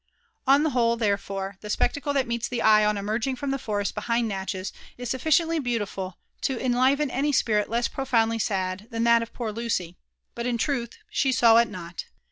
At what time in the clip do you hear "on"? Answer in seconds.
0.47-0.63, 2.83-2.95